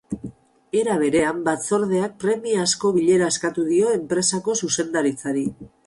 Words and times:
Era 0.79 0.95
berean, 1.01 1.43
batzordeak 1.49 2.17
premiazko 2.25 2.91
bilera 2.99 3.31
eskatu 3.35 3.69
dio 3.71 3.97
enpresako 4.01 4.61
zuzendaritzari. 4.63 5.51